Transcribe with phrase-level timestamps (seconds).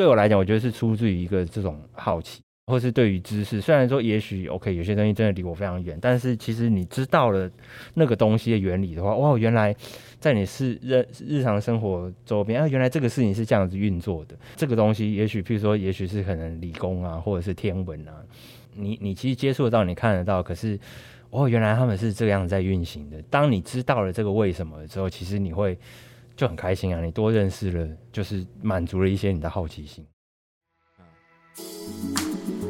[0.00, 3.60] 对我来讲，我觉得是出自于一个这种好奇，或是对于知识。
[3.60, 7.50] 虽然说也许 OK，有些东西真的离我非常远，但是其实你知道了
[7.92, 9.76] 那个东西的原理的话，哇，原来
[10.18, 14.34] 在你是日日常生活周边啊，原来这个事情是这样子运作的。
[14.56, 18.24] 这个东西也许，譬如说，也许是可能理工啊，或者是天文啊，
[18.74, 20.80] 你你其实接触得到，你看得到，可是
[21.28, 23.20] 哦，原来他们是这样在运行的。
[23.28, 25.76] 当你知道了这个为什么之后，其实你会。
[26.40, 27.04] 就很开心啊！
[27.04, 30.06] 你多认识了，就是满足了一些你的好奇心。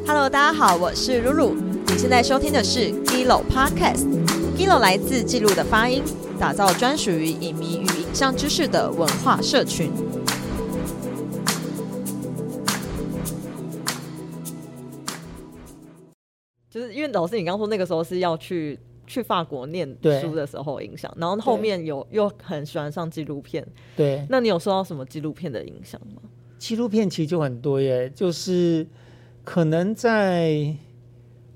[0.05, 1.53] Hello，大家好，我是露露。
[1.87, 4.05] 你现在收听的是 Gilo Podcast。
[4.57, 6.03] Gilo 来自记录的发音，
[6.37, 9.89] 打造专属于影迷与影像知识的文化社群。
[16.69, 18.77] 就是因为老师，你刚说那个时候是要去。
[19.11, 19.85] 去法国念
[20.21, 23.67] 书的时候影响，然后后面有又很喜欢上纪录片。
[23.93, 26.21] 对，那你有受到什么纪录片的影响吗？
[26.57, 28.87] 纪录片其实就很多耶，就是
[29.43, 30.73] 可能在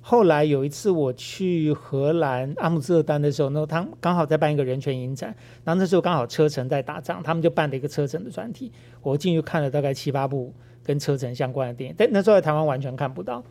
[0.02, 5.34] 后来有一次我去荷兰阿姆斯特丹的时候，那他刚好在办一个人权影展，
[5.64, 8.70] 然后那时候刚好车臣在打仗，他们就办了一个车臣的专题，
[9.02, 13.42] 我进去看了大概七八部跟车臣相关的电影，但那时候在台湾完全看不到，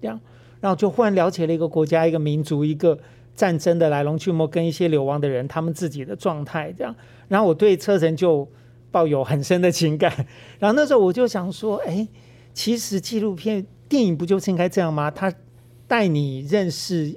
[0.00, 0.20] 这样，
[0.60, 2.98] 然后就忽然了解了一个国家、一个民族、一个。
[3.34, 6.94] 战争的来龙去脉，跟一些流亡的人他们自己的状态这样，
[7.28, 8.48] 然后我对车臣就
[8.90, 10.12] 抱有很深的情感。
[10.58, 12.06] 然后那时候我就想说，哎，
[12.52, 15.10] 其实纪录片电影不就是应该这样吗？
[15.10, 15.32] 他
[15.86, 17.14] 带你认识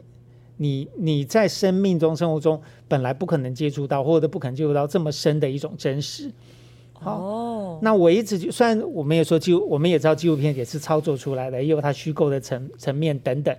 [0.57, 6.31] 你你在生命中生活中本来不可能接触到，或者不可能接触到这么深的一种真实。
[7.03, 13.55] 哦，那我一直就虽然我们也说纪，我们也知道纪录片也是操作出来的，也有它虚构的层层面等等。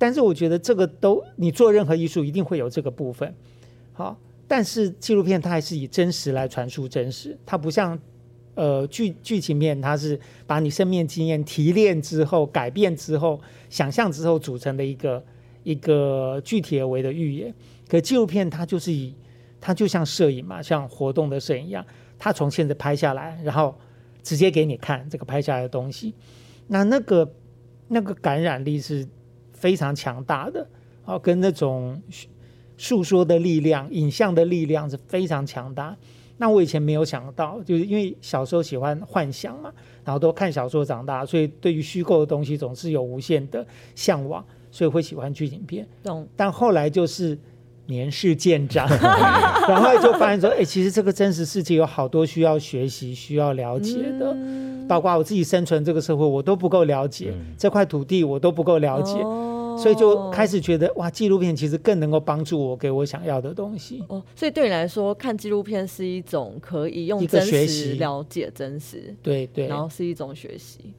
[0.00, 3.34] 但是我觉得这个都，你做任何艺术一定会有这个部分，
[3.92, 4.18] 好。
[4.48, 7.96] 但是纪录片它还是以真实来传输真实，它不像
[8.54, 15.22] 呃剧剧情片，它是把你生命经验提炼之后、改变之后、想象之后组成的一个
[15.64, 17.54] 一个具体而为的预言。
[17.86, 19.14] 可纪录片它就是以
[19.60, 21.84] 它就像摄影嘛，像活动的摄影一样，
[22.18, 23.78] 它从现在拍下来，然后
[24.22, 26.14] 直接给你看这个拍下来的东西，
[26.68, 27.30] 那那个
[27.88, 29.06] 那个感染力是。
[29.60, 30.66] 非常强大的，
[31.04, 32.00] 哦，跟那种
[32.78, 35.94] 诉说的力量、影像的力量是非常强大。
[36.38, 39.70] 那我以前没有想到，就是因为小时候喜欢幻想嘛，
[40.02, 45.86] 然后都看小说长大，所以对于虚构的东西总是有无限的向往，所以会喜欢剧情片。
[46.02, 46.26] 懂。
[46.34, 47.38] 但后来就是
[47.90, 48.88] 年事渐长，
[49.68, 54.34] 然后就发现说，哎，其实这个真实世界有好多需要学习、需要了解的，
[54.88, 57.34] 包括我自己生存这个社会，我都不够了解。
[57.58, 59.14] 这块土地，我都不够了解。
[59.78, 64.04] 所以就开始觉得哇，纪录片其实更能够帮助我给我想要的东西。
[64.08, 70.92] 哦，所以对你来说，看纪录片是一种可以用真实了解真实，对对，然后是一种学习。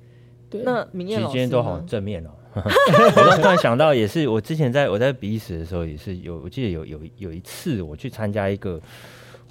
[0.50, 2.30] 对，那明艳老师今天都好正面哦。
[2.56, 8.80] 我突然想到，也是我之前在我在比利时的时候，也是有我记得有有有一次我去参加一个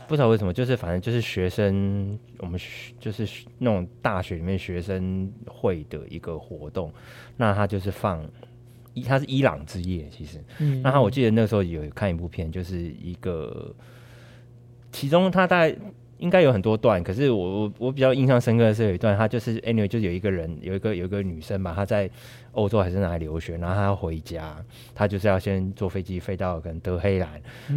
[0.06, 2.60] 不知道为什么，就是反正就是学生我们
[2.98, 3.26] 就是
[3.58, 6.92] 那种大学里面学生会的一个活动，
[7.36, 8.24] 那他就是放。
[8.92, 10.42] 伊他是伊朗之夜，其实，
[10.82, 13.72] 那他我记得那时候有看一部片，就是一个，
[14.90, 15.76] 其中他大概
[16.20, 22.08] 应该有很多段，可是我我我比较印象深刻的是有一段，他就是 anyway 就有一个人有一个有一个女生吧，她在
[22.52, 24.56] 欧洲还是哪里留学，然后她要回家，
[24.94, 27.28] 她就是要先坐飞机飞到可能德黑兰，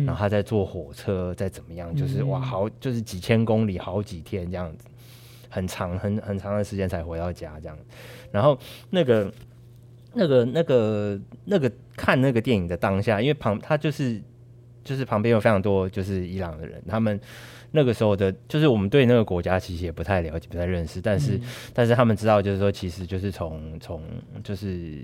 [0.06, 4.86] 然后她再坐火车再怎么样，就是哇好就是几千公里好几天这样子，
[5.50, 7.78] 很长很很长的时间才回到家这样，
[8.32, 8.58] 然后
[8.90, 9.32] 那个。
[10.16, 14.22] 那个、那个、那个看那个电影的当下，因为旁他就是
[14.84, 17.20] 就是旁边有非常多就是伊朗的人，他们
[17.76, 21.40] 那个时候的，就是我们对那个国家其实也不太了解、不太认识，但是
[21.74, 24.04] 但是他们知道，就是说其实就是从从
[24.44, 25.04] 就是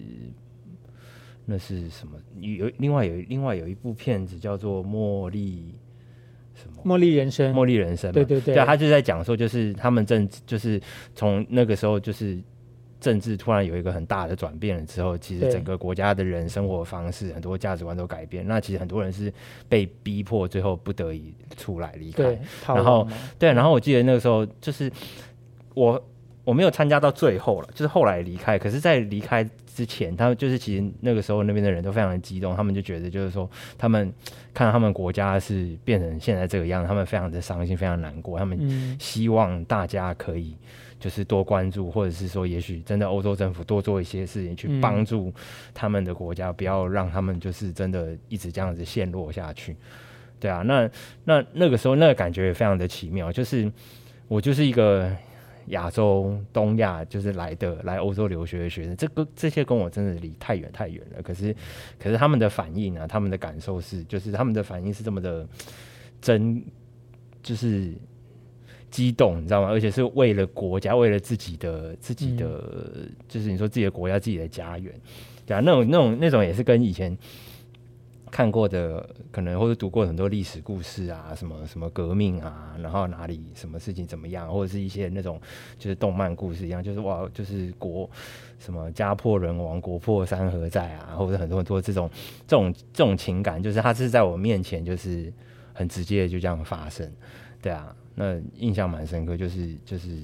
[1.46, 2.14] 那是什么？
[2.40, 5.74] 有另外有另外有一部片子叫做《茉莉》
[6.62, 6.84] 什么？
[6.88, 7.52] 《茉莉人生》？
[7.60, 8.12] 《茉莉人生》？
[8.14, 10.80] 对对对，他就在讲说，就是他们正就是
[11.16, 12.40] 从那个时候就是。
[13.00, 18.46] 政治突然有一个很大的转变了之后，其实整个国家的人生活方式很多价值观都改变。
[18.48, 19.32] 那其实很多人是
[19.68, 22.38] 被逼迫，最后不得已出来离开。
[22.68, 23.08] 然后
[23.38, 24.92] 对，然后我记得那个时候就是
[25.74, 26.02] 我
[26.44, 28.58] 我没有参加到最后了，就是后来离开。
[28.60, 29.48] 可是，在离开
[29.80, 34.12] 之前，他们就是其实那个时候那边的人都非常的激动，他们就觉得就是说，他们
[34.54, 38.38] 看到他们国家是变成现在这个样子，他们非常的伤心，非常难过。
[38.38, 40.56] 他们希望大家可以。
[41.00, 45.34] 就是多关注，或者是说，也许真的欧洲政府多做一些事情，去帮助
[45.74, 49.78] 他们的国家，不要让他们就是真的一直这样子陷落下去。
[50.42, 50.90] 对啊，那
[51.24, 53.72] 那那个时候那个感觉也非常的奇妙，就是
[54.28, 55.10] 我就是一个
[55.70, 61.22] 亚洲、东亚就是来的来欧洲留学的学生，这个这些跟我真的离太远太远了。
[61.24, 61.56] 可是，
[61.98, 65.48] 可是他们的反应啊，他们的感受是，就是他们的反应是这么的
[66.22, 66.64] 真，
[67.42, 67.94] 就是
[68.92, 69.70] 激动，你知道吗？
[69.70, 74.94] 而且是为了国家，为了自己的自己的，就是你说自己的国家、自己的家园，
[75.46, 77.18] 对啊，那种那种那种也是跟以前。
[78.32, 85.42] 看过的可能或者读过很多历史故事啊，什么什么革命啊，然后哪里什么事情怎么样，或者是一些那种
[85.78, 88.10] 就是动漫故事一样，就是哇，就是国
[88.60, 92.10] 什么家破人亡，国破山河在啊，或者很多很多这种
[92.48, 95.32] 这种这种情感，就是它是在我面前就是
[95.74, 97.12] 很直接的就这样发生，
[97.62, 100.18] 对啊，那印象蛮深刻，就是就是。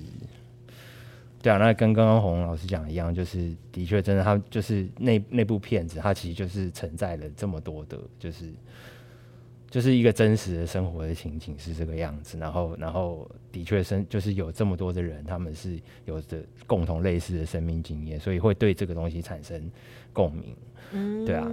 [1.45, 8.51] 对啊，那跟刚刚洪老师讲一样，就是的确真的，他就是那那部片子，它其实就是承载了这么多的，就是
[9.69, 12.39] 就是一个真实的生活的情景是这个样子。
[12.39, 19.69] 然后，然后的确生就是有这么多的人，他们是有着共同类似的生命经验，所以会对这个东西产生
[20.12, 20.56] 共鸣。
[20.94, 21.48] 嗯，对啊，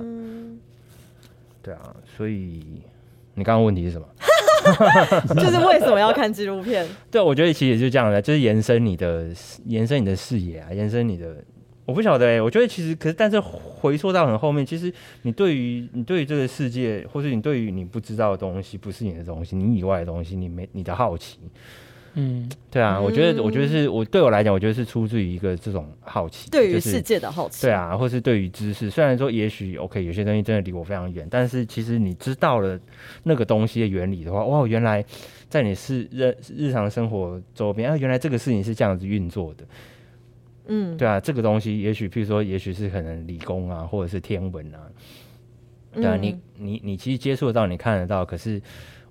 [1.61, 2.81] 对啊，所以
[3.35, 4.09] 你刚刚问题是什么？
[5.35, 6.87] 就是为什么要看纪录片？
[7.11, 9.27] 对，我觉得其实也就这样的，就是延伸你的
[9.67, 11.37] 延伸你的视野啊，延伸你的。
[11.85, 14.91] 我不晓得哎，我觉得其实可是，但是回溯到很后面，其实
[15.23, 21.39] 你对于你对于这个世界，或是你对于你不知道的东西，不是你的东西，你以外的东西，你没你的好奇。
[22.15, 28.91] 嗯，对啊，我觉得，我觉得是我对我来讲，我觉得是出自于一个这种好奇，对于世界的好奇，对啊，或是对于知识。
[28.91, 32.79] 虽然说也许 OK，有些东西真的离我非常远，但是其实你知道了
[33.23, 35.03] 那个东西的原理的话，哇，原来
[35.49, 39.65] 在你是日日常生活周边啊，原来这个事情是这样子运作的。
[40.67, 44.85] 嗯，对啊，这个东西也许，譬如说，也许是可能理工啊，或者是天文啊，
[45.95, 48.61] 对啊，你你你其实接触得到，你看得到，可是。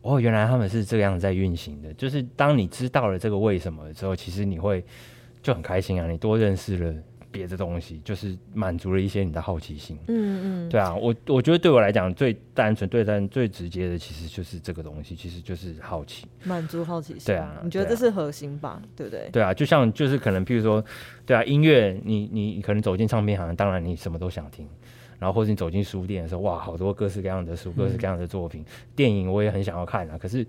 [0.02, 1.94] 哦，原来他们是这样在运行的。
[1.94, 4.84] 就是当你知道了这个为什么之后，其实你会
[5.42, 6.10] 就很开心啊！
[6.10, 6.94] 你多认识了
[7.32, 9.98] 别的东西，就是满足了一些你的好奇心。
[10.08, 17.22] 嗯嗯，对啊，我我觉得对我来讲最单纯、最单、最直接的，其实就是这个东西，其实就是好奇，满足好奇心。
[17.28, 18.82] 对啊，你觉得这是核心吧？
[18.96, 19.30] 对不对？
[19.32, 20.84] 对啊，就像就是可能，譬如说，
[21.26, 24.68] 对啊，音乐，你你可能走进唱片行，当然你什么都想听。
[25.22, 28.66] 然后或者你走进书店的时候，哇，好多各式各样的书，各式各样的作品，
[28.96, 30.44] 电影我也很想要看啊，可是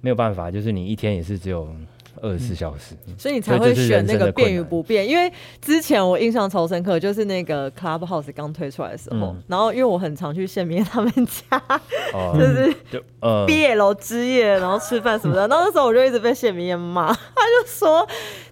[0.00, 1.68] 没有办法，就是你一天也是只有
[2.22, 5.06] 二十四小时，所以你才会选那个变与不变。
[5.06, 5.30] 因为
[5.60, 11.62] 之前我印象超深刻，就是那个 Clubhouse 刚推出来的时候，然后因为我很常去县民他们家，
[12.32, 12.74] 就是
[13.46, 18.08] 毕业楼之夜，然后吃饭什么的，然后那时候我就一直被县民骂，他就说。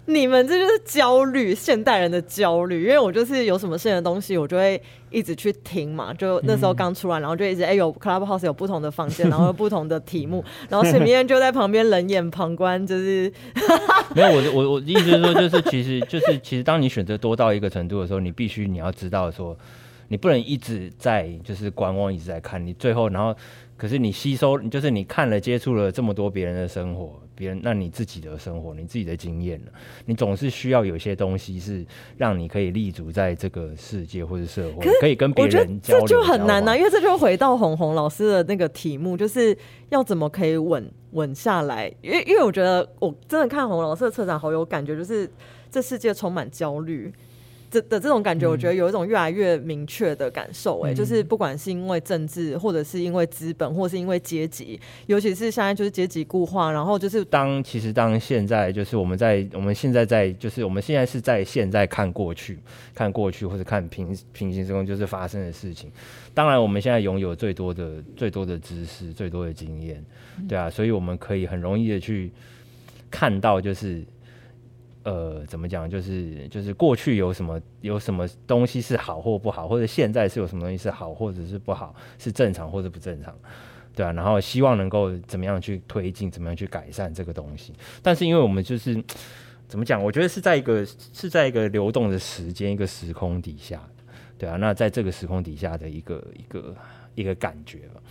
[0.09, 2.85] 你们这就是焦虑，现代人的焦虑。
[2.85, 6.15] 因为我就是有什么新的东西，我就会一直去听嘛。
[6.15, 13.31] 就那时候刚出来，然后就一直哎有 Clubhouse 有不同的房间， 然后有不同的题目，然后沈明燕就在旁边冷眼旁观，就是
[14.17, 19.55] 没有我我我意思是说，就是其实就是其实当你选择多到一个程度的时候，你必须你要知道说，
[20.09, 23.37] 你不能一直在就是观望，一直在看，你最后然后。
[23.79, 29.73] 可是你吸收，就是你看了、接触了这么多别人的生活，别人那你自己的生活、你自己的经验了，
[30.05, 31.87] 你总是需要有些东西是
[32.17, 36.07] 让你可以立足在这个世界或者社会，可以跟别人交流。
[36.09, 39.57] 这就很难呐，因为这就回到红红老师的那个题目，就是
[39.91, 41.87] 要怎么可以稳稳下来。
[42.03, 45.31] 因为因为我觉得我真的看红老师的策展好有感觉，就是
[45.71, 47.13] 这世界充满焦虑。
[47.71, 62.59] 这的这种感觉，我觉得有一种越来越明确的感受，哎，就是不管是因为政治，或者是因为资本，或是因为阶级，尤其是现在就是阶级固化，然后就是当其实当现在就是我们在我们现在在就是我们现在是在现在看过去，
[62.95, 65.91] 看过去或者看平平行时空就是发生的事情。
[66.33, 70.03] 当然，我们现在拥有最多的最多的知识，最多的经验，
[70.49, 72.31] 对啊，所以我们可以很容易的去
[73.11, 74.03] 看到就是。
[75.09, 75.89] 呃，怎么讲？
[75.89, 83.35] 就是就是过去有什么有什么东西是好或不好，或者现在是有什么东西是好或者是不好，是正常或者不正常，
[83.95, 84.13] 对啊。
[84.13, 87.73] 然后希望能够怎么样去推进，怎么样去改善这个东西。
[88.03, 89.03] 但是因为我们就是
[89.67, 90.03] 怎么讲？
[90.05, 93.81] 我觉得是在一个是在一个流动的时间、一个时空底下，
[94.37, 94.57] 对啊。
[94.57, 96.77] 那在这个时空底下的一个一个
[97.15, 98.03] 一个感觉吧，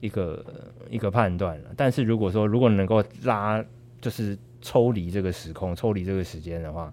[0.00, 0.42] 一个
[0.88, 1.70] 一个判断了。
[1.76, 3.62] 但是如果说如果能够拉，
[4.00, 4.38] 就是。
[4.60, 6.92] 抽离这个时空，抽离这个时间的话，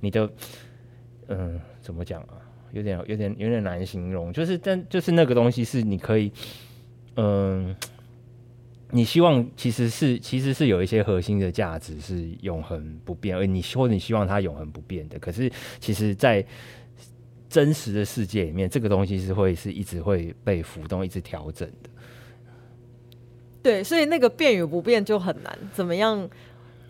[0.00, 0.28] 你的
[1.28, 2.34] 嗯，怎么讲啊？
[2.72, 4.32] 有点、有点、有点难形容。
[4.32, 6.32] 就是，但就是那个东西是你可以，
[7.14, 7.72] 嗯，
[8.90, 15.16] 你希望其实是其实是有一些核心的价值是永恒不变，而你或者你希望它永恒不变的。
[15.20, 15.48] 可是，
[15.78, 16.44] 其实，在
[17.48, 21.90] 真实的世界里面，这个东西是会是一直会被浮动、一直调整的。
[23.66, 25.58] 对，所以那个变与不变就很难。
[25.74, 26.30] 怎么样？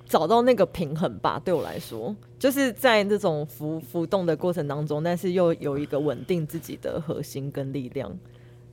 [0.07, 1.41] 找到那个平衡吧。
[1.43, 8.15] 对我来说，就是在那种浮浮动的过程当中，但是又有一个稳定自己的核心跟力量。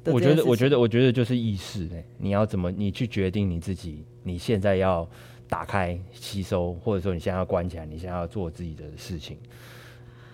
[0.03, 5.07] 我觉得，我觉得，我觉得就是意识哎，你要怎么，你去决定你自己，你现在要
[5.47, 9.37] 打开吸收，或者说你现在要关起来，你现在要做自己的事情。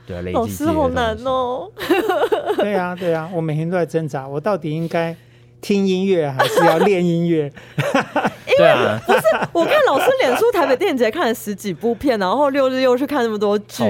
[0.07, 1.71] 对啊，老师好难哦。
[2.57, 5.15] 对啊，对啊，我每天都在挣扎，我到底应该。
[5.61, 7.51] 听音乐还是要练音乐？
[8.57, 9.21] 对啊，不是
[9.53, 13.83] 我看老师脸书台北电影节看了十几部片，然后六日又去看那么多剧，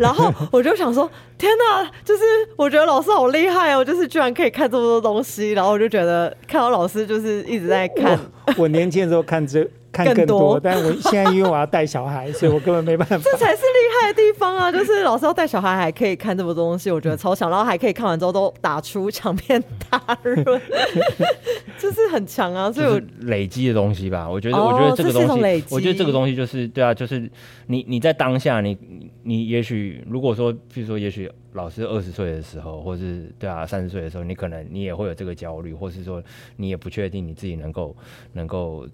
[0.00, 2.22] 然后我就想说，天哪，就是
[2.56, 8.18] 我觉得老师好厉害哦，就是居然可以看这么多东西，然后我就觉得看到老师就是一直在看。
[8.56, 9.66] 我年轻的时候看这。
[9.92, 13.16] 看更多，但我现在因为我要带小孩，所以我根本没办法。
[13.24, 14.70] 这才是厉害的地方啊！
[14.70, 20.44] 就是老师要带小孩，还可以看这么多东西，我觉得超强，然后还可以看完之后都打出长篇大论，
[21.78, 22.70] 就是很强啊！
[22.70, 27.30] 所以累积的东西吧，我觉得，我觉得这个东西，我觉得这个东西就是对啊，就是
[27.66, 28.76] 你你在当下，你
[29.22, 36.22] 你也许如果说，比如说，也许老师二十岁的时候，或是对啊三十岁的时候，你可能你也会有这个焦虑，或是说
[36.56, 37.96] 你也不确定你自己能够
[38.32, 38.86] 能够。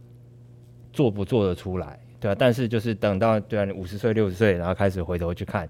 [0.95, 5.69] 做不做得出来，对啊，但是就是等到对啊，你五十岁、六十岁，然后开始回头去看，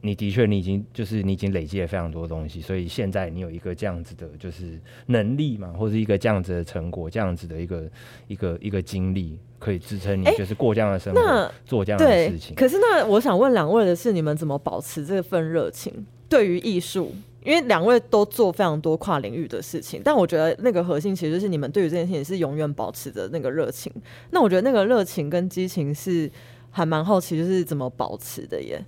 [0.00, 7.84] 你的确你已经就是你已经累积了非常多东西，所以现在你有一个这样子的，就是能力嘛，或者一个这样子的成果，这样子的一个
[8.26, 12.56] 一个一个经历，可以支撑你就是过这样的生活，做这样的事情。
[12.56, 16.04] 可是那我想问两位的是，你们怎么保持这份热情？
[16.28, 17.14] 对于艺术？
[17.46, 23.92] 因为两位都做非常多跨领域的事情，但我觉得那个核心其实就是你们对于这件事情是永远保持着那个热情。
[24.30, 26.28] 那我觉得那个热情跟激情是
[26.72, 28.84] 还蛮好奇，就是怎么保持的耶？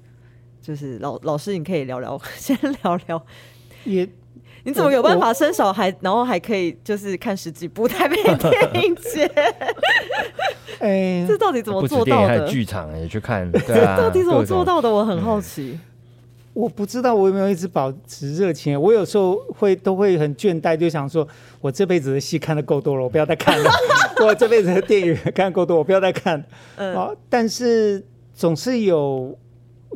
[0.61, 3.25] 就是老老师，你可以聊聊， 先聊聊。
[3.85, 4.07] 也
[4.65, 9.25] 你怎么有办法生小孩，然后还可以就是看十几部台北电影节？
[10.81, 12.47] 哎，这到底怎么做到的？
[12.49, 14.91] 剧场也去看， 这到底怎么做到的？
[14.91, 15.79] 我很好奇。
[16.53, 18.81] 我不知道我有没有一直保持热情。
[18.81, 21.27] 我有时候会都会很倦怠，就想说，
[21.61, 23.71] 我这辈子的戏看的够多了，我不要再看了。
[24.27, 26.45] 我这辈子的电影看够多，我不要再看。
[26.77, 29.37] 啊，但是总是有，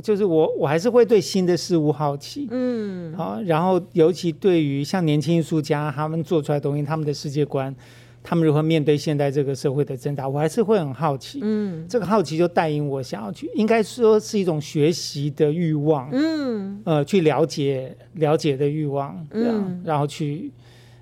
[0.03, 2.47] 就是我我还是会对新的事物好奇。
[2.51, 7.75] 嗯，啊，然后尤其对于像年轻艺术家他们做出来东西，他们的世界观。
[8.23, 11.41] 他们如何面对现在这个社会的挣扎，我还是会很好奇。
[11.43, 16.09] 嗯，这个好奇就带引我想要去，应该说是一种学习的欲望。
[16.13, 20.53] 嗯，呃，去了解了解的欲望，这样，然后去，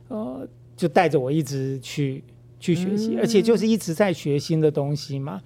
[0.08, 2.24] 呃，就带着我一直去
[2.58, 5.40] 去学习，而且就是一直在学新的东西嘛。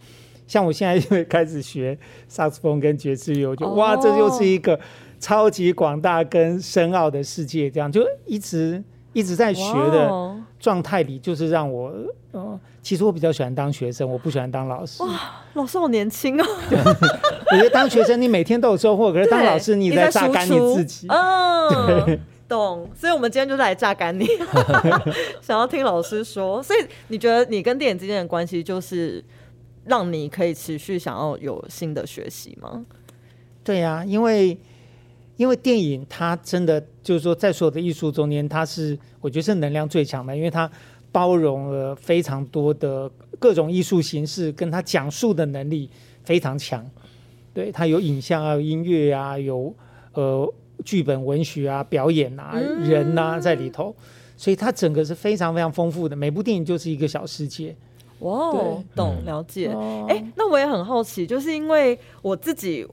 [0.46, 4.78] 像我现在就开始学萨克斯风跟爵士乐，我就哇，这就是一个
[5.18, 8.80] 超级广大跟深奥的世界，这样就一直。
[9.14, 11.90] 一直在学的状态里，就是让我，
[12.32, 15.02] 呃，其实我比较喜欢当学生，我不喜欢当老师。
[15.02, 16.44] 哇，老师好年轻哦！
[17.50, 21.06] 我觉得当学生你每天都有收获，可是当老师你在榨干你自己。
[21.08, 22.86] 嗯，懂。
[22.94, 24.26] 所以，我们今天就是来榨干你，
[25.40, 26.62] 想要听老师说。
[26.62, 29.24] 所以，你觉得你跟电影之间的关系，就是
[29.84, 32.84] 让你可以持续想要有新的学习吗？
[33.62, 34.58] 对呀，因为。
[35.36, 40.68] 因为电影它真的就是说，在所有的艺术中间，它是我觉得是能量最强的，因为它
[41.12, 43.08] 包容了非常多的
[43.38, 45.90] 各种艺术形式，跟它讲述的能力
[46.24, 46.84] 非常强。
[47.52, 49.72] 对，它有影像啊，有音乐啊，有
[50.14, 50.50] 呃
[50.82, 53.94] 剧本、文学啊，表演啊，人呐在里头，
[54.36, 56.16] 所以它整个是非常非常丰富的。
[56.16, 57.76] 每部电影就是一个小世界。
[58.20, 58.50] 哇，
[58.96, 59.68] 懂了解。
[60.08, 62.86] 哎，那我也很好奇，就是因为我自己。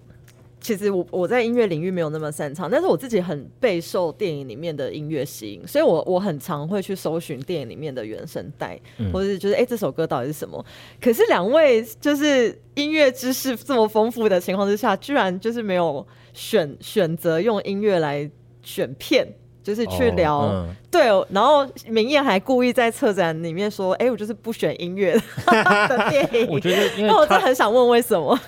[0.61, 8.79] 其实我我在音乐领域没有那么擅长，但是我自己很备受电影里面的音乐吸引，所以我我很常会去搜寻电影里面的原声带，
[9.11, 10.63] 或者是就是哎这首歌到底是什么？
[11.01, 18.29] 可是两位就是音乐知识这么丰富的情况之下，居然就是没有选选择用音乐来
[18.61, 19.27] 选片，
[19.63, 20.43] 就是去聊
[20.91, 25.13] 对，然后明艳还故意在策展里面说，哎我就是不选音乐
[25.47, 28.39] 的电影， 我觉得，那 我真的很想问为什么。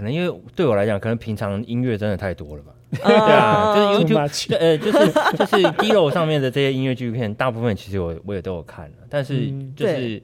[0.00, 2.72] 可能因为对我来讲，可能平常音乐真的太多了吧？
[3.04, 10.22] 对啊，就是 YouTube，呃，就是就是 D 楼上面的这些音乐纪录片，大部分其实我我也都有看了，但是就是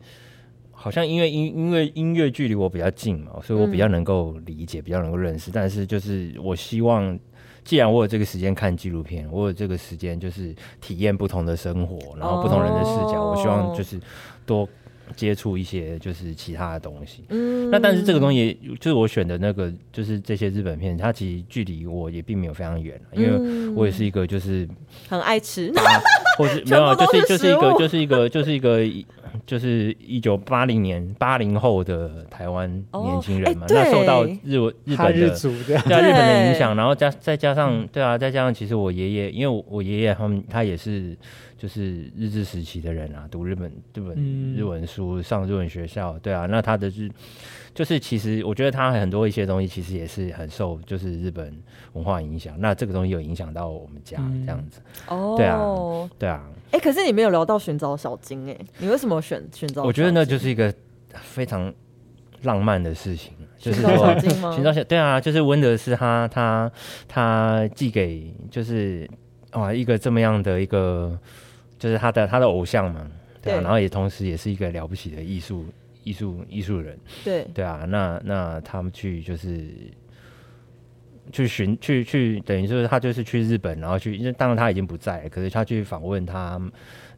[0.73, 5.51] 好像因为音因为音乐距离我比较近嘛，所以我比较能够理解，比较能够认识。
[5.53, 7.19] 但是就是我希望，
[7.63, 14.01] 既然我有这个时间看纪录片，我有这个时间就是体验不同的生活，然后不同人的视角，我希望就是
[14.47, 14.67] 多。
[15.15, 24.69] 接触一些就是其他的东西，嗯，那但是这个东西就是我选的那个，就是这些日本片，它其实距离我也并没有非常远，因为我也是一个就是
[25.09, 25.73] 很爱吃，
[26.39, 28.81] 或是 没有，就是就是一个就是一个就是一个
[29.47, 41.17] 就是一九八零年八零后的台湾年轻人嘛，那受到日文日本的对日本的影响，然后加再加上对啊，再加上其实我爷爷，因为我爷爷他们他也是
[41.57, 47.11] 就是日治时期的人啊，读日本日本日文书，上日文学校，对啊，那他的日
[47.75, 51.55] 就是其实我觉得他很多一些东西其实也是很受就是日本
[51.95, 55.61] 文化影响，那这个东西有影响到我们家这样子，哦，对啊，
[56.19, 56.49] 对啊。
[56.73, 59.83] 哎，可是你没有聊到寻找小金哎，你为什么选寻找？
[59.85, 60.73] 我觉得那就是一个
[61.15, 61.73] 非常
[62.43, 64.19] 浪漫的事情，就是说
[64.53, 66.71] 寻找小对啊，就是温德斯他他
[67.09, 69.09] 他寄给就是
[69.51, 71.19] 啊一个这么样的一个
[71.79, 73.11] 就是他的他的偶像嘛，
[73.43, 75.65] 对啊，然后也同时也是一个了不起的艺术
[76.05, 77.45] 艺术艺术人，对。
[77.55, 79.67] 对啊，那那他们去就是。
[81.33, 86.57] 去寻去去，等于就是他就是去日本，然后去，因为当然他已经不在，可是他去访问他，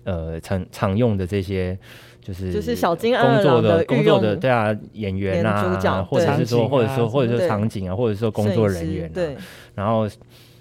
[0.04, 1.78] 呃，常常用的这些，
[2.22, 9.36] 就是就是小金工作的工作的对啊演员啊，或者是说或者说或者说场景啊，或者说工作人员，对，
[9.74, 10.08] 然后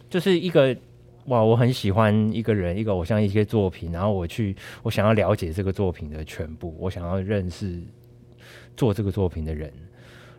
[0.10, 0.76] 就是一个
[1.28, 7.82] 哇，我很喜欢一个人，一个偶像一些作品，然后我去我想要了解这个作品的全部，我想要认识
[8.76, 9.72] 做这个作品的人，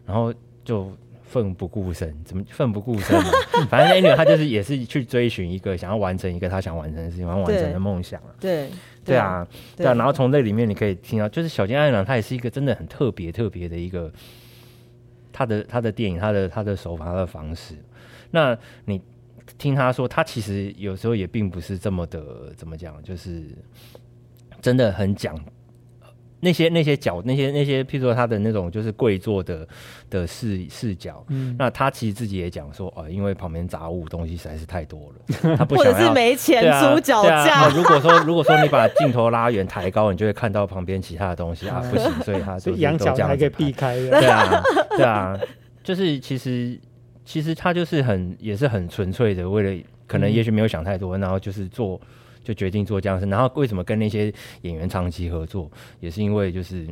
[0.04, 0.92] 然后就。
[1.28, 3.30] 奋不顾身，怎么奋不顾身呢？
[3.68, 8.70] 反正那女他就是也是去追寻一个想要完成一个他想完成的事情，想完成的梦想对
[9.04, 9.92] 对啊，对啊。
[9.92, 14.10] 然后从这里面你可以听到，就是小金爱郎他也是一个真的很特别特别的一个
[15.30, 17.74] 他的他的电影，他的他的手法他的方式。
[18.30, 18.98] 那你
[19.58, 23.44] 听他说，他其实有时候也并不是这么的怎么讲，就是
[24.62, 25.38] 真的很讲。
[26.40, 29.66] 那些那些角那些那些，譬如说他的那种就是跪坐的
[30.08, 37.68] 的视视角，嗯，那他其实自己也讲说，哦，因为旁边杂物东西实在是太多了， 他不或者是没钱租脚架。
[37.74, 43.96] 如果说如果说你把镜头拉远抬高，你就会看到旁边其他的东西啊，不行，所以他就仰角还可以避开。
[43.96, 45.36] 对啊，对啊，
[45.82, 46.78] 就是其实
[47.28, 52.00] 其实他就是很也是很纯粹的，为了可能也许没有想太多，然后就是做。
[52.44, 56.86] 就决定做这样事，然后为什么跟那些演员长期合作，也是因为就是，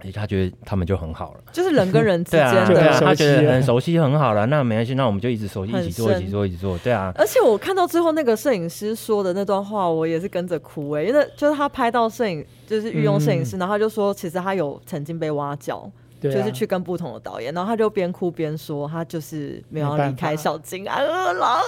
[0.00, 7.10] 哎，他觉得他们就很好了，就是人跟人之间的， 对啊，他觉得很熟悉很好了，那没关系，那我们就一直熟悉，一起做，一起做，一起做，对啊。
[7.14, 15.90] 而且我看到最后那个摄影师说的那段话，我也是跟着哭哎，因为就是他拍到摄影，就是御用摄影师，然后他就说，其实他有曾经被挖角。
[16.20, 21.62] 就是去跟不同的导演，然后他就边哭边说，他就是没有离开小金安二郎啊。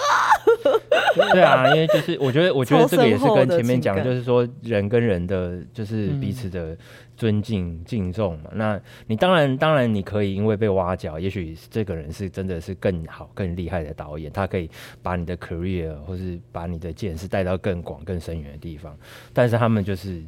[1.32, 6.76] 对啊，因为就是我觉得，我觉得这个也是跟前面讲，就是说人跟人的就是彼此的
[7.16, 8.50] 尊敬敬重嘛。
[8.54, 14.68] 那你当然当然你可以因为被挖角，也许这个人是真的是更好更厉害的导演，他可以
[15.02, 18.96] 把你的 career 或是把你的见识带到更广更深远的地方。
[19.32, 20.22] 但是他们就是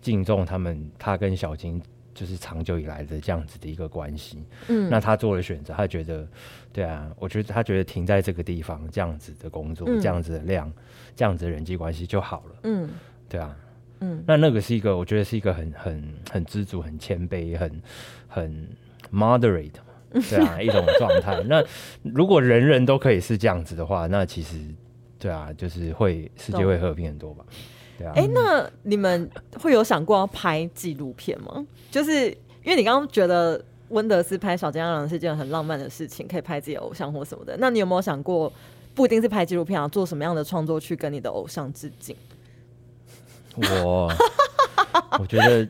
[0.00, 1.80] 敬重他们，他跟小金。
[2.22, 6.24] 就是长久以来的这样子的一个关系，嗯，那他做了选择，他觉得，
[6.72, 10.72] 对啊，我觉得他觉得停在这个地方这样子的工作，这样子的量，
[11.16, 12.88] 这样子的人际关系就好了，嗯，
[13.28, 13.56] 对啊，
[13.98, 17.82] 嗯，那那个是一个，我觉得是一个很很很知足、很谦卑、很
[18.28, 18.68] 很
[19.12, 19.72] moderate，
[20.30, 21.42] 对啊，一种状态。
[21.48, 21.60] 那
[22.04, 24.60] 如果人人都可以是这样子的话，那其实，
[25.18, 27.44] 对啊，就是会世界会和平很多吧。
[28.14, 31.64] 哎，那你们会有想过要拍纪录片吗？
[31.90, 32.28] 就是
[32.62, 37.56] 因为你刚刚觉得温德斯拍小金二郎是件很浪漫的事情，可以拍自己偶像或什么的。
[37.58, 38.52] 那你有没有想过，
[38.94, 42.16] 不一定是拍纪录片啊，做什么样的创作去跟你的偶像致敬？
[43.56, 44.10] 我
[45.18, 45.68] 我觉得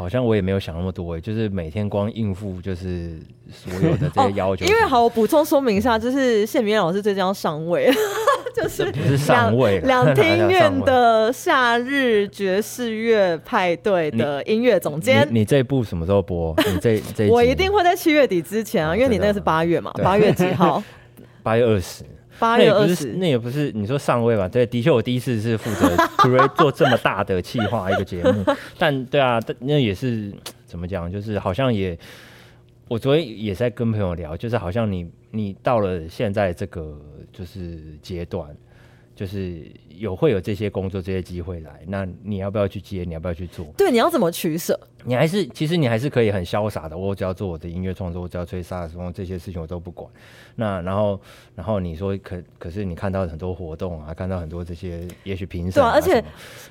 [0.00, 3.18] 好像我也没有想那么多，就是每天光应付就是
[3.52, 4.64] 所有的这些要求。
[4.64, 7.92] 因为好，我补充说明一下，就是谢明老师最近要上位。
[8.56, 15.28] 就是上位两厅 院的夏日爵士乐派对的音乐总监。
[15.30, 16.54] 你这部什么时候播？
[16.66, 20.82] 你这 这我一定会在七月底之前啊，因为你那个是八月嘛，八月几号？
[21.42, 22.04] 八月二十。
[22.40, 24.48] 八月二十，那也不是你说上位吧？
[24.48, 28.44] 对，的确我第一次是负责做这么大的企划一个节目，
[28.76, 30.32] 但对啊，那也是
[30.66, 31.12] 怎么讲？
[31.12, 31.96] 就是好像也，
[32.88, 36.98] 我昨天也在跟朋友聊，就是好像你你到了现在这个。
[37.32, 38.44] 就是阶段，
[39.14, 39.62] 就是
[39.96, 43.04] 有会有这些工作、这些机会来，那你要不要去接？
[43.04, 43.64] 你要不要去做？
[43.78, 44.78] 对，你要怎么取舍？
[45.04, 50.08] 你还是其实你还是可以很潇洒的，我只要做我的音乐创作，我只要吹萨克斯风这些事情我都不管。
[50.56, 51.18] 那然后
[51.54, 56.22] 然后你说可可是你看到很多活动啊，看到很多这些也许评审，对，而且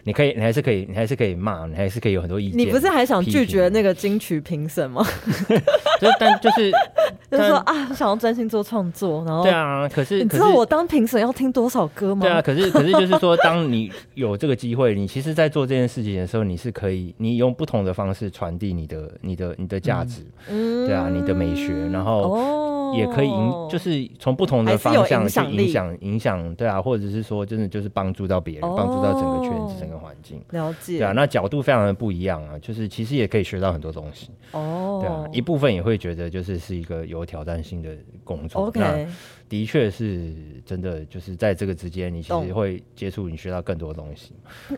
[0.04, 2.60] 你可以你还是可以你还是可以骂，你还是可以有很多意见。
[2.60, 5.04] 你不是还想拒绝那个金曲评审吗？
[6.00, 6.72] 就但就是
[7.32, 12.22] 就是说啊，想要专心做创作，然后对啊，可是你知道我当评审要听多少歌吗？
[12.22, 22.69] 对啊，可是 可是就是说，当你有这个机会，你其实在做这件事情的时候，你是可以你用不同的方式传递你的你的你的价值，对啊，你的美学，然后。
[22.94, 30.42] 也可以影，就是从不同的方向去影响影响，对啊，或者是说真的就是帮助到别人，帮助到整个圈子、整个环境。
[30.52, 34.30] 了解，对啊，那角度非常的不一样啊，就是其实也可以学到很多东西。
[34.52, 38.66] 哦，对啊，一部分也会觉得就是是一个有挑战性的工作。
[38.66, 39.08] OK，
[39.48, 40.34] 的确是
[40.66, 44.34] 真的，就是在这个之间，你其实会接触，你学到更多东西。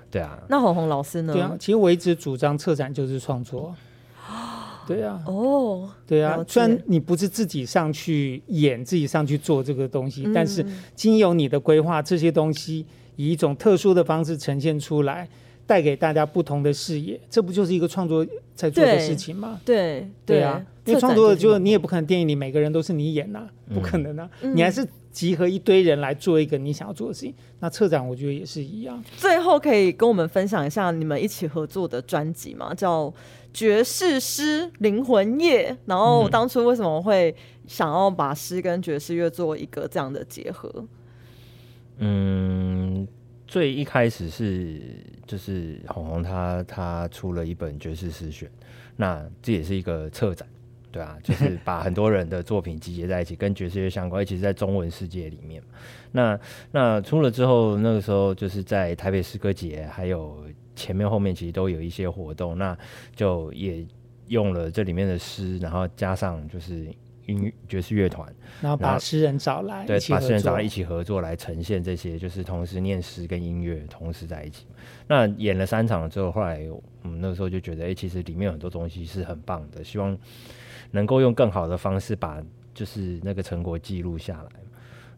[0.09, 1.33] 对啊，那红红老师呢？
[1.33, 3.73] 对啊，其实我一直主张策展就是创作。
[4.87, 10.65] 对啊，哦，对啊，虽然你不是自己上去演，自己上去做这个东西，但是
[10.95, 15.27] 经由你的规划，这些东西以一种特殊的方式呈现出来，
[15.65, 19.61] 带给大家不同的视野，这不就是一个创作在做的事情吗？
[19.63, 27.33] 对对啊，因为创作就是你也不可能电影里每个人都是你演呐，不可能啊，你还是集合一堆人来做一个你想要做的事情。
[27.59, 29.01] 那策展我觉得也是一样。
[29.17, 32.73] 最后可以跟我们分享一下你们一起合作的专辑吗？
[32.73, 33.13] 叫。
[33.53, 37.35] 爵士诗灵魂夜，然后当初为什么会
[37.67, 40.85] 想要把诗跟爵士乐做一个这样的结合？
[41.97, 43.05] 嗯，
[43.45, 44.81] 最一开始是
[45.27, 48.49] 就是红红他他出了一本爵士诗选，
[48.95, 50.47] 那这也是一个策展，
[50.89, 55.61] 对啊，就是把很多人的作品集结在一起，跟爵士乐相关，尤其是在中文世界里面。
[56.13, 56.39] 那
[56.71, 60.45] 那出了之后，那个时候就是在台北诗歌节还有。
[60.75, 62.77] 前面后面其实都有一些活动，那
[63.15, 63.85] 就也
[64.27, 66.87] 用了这里面的诗，然后加上就是
[67.25, 74.65] 音爵士乐团，然后把诗人找来，对，把诗人找来一起合作来呈现这些，就是同时念诗跟音乐同时在一起。
[75.07, 76.65] 那演了三场之后，后来
[77.03, 80.17] 我们那个时候就觉得，哎，其实里面有很多东西是很棒的，希望
[80.91, 82.41] 能够用更好的方式把
[82.73, 84.49] 就是那个成果记录下来，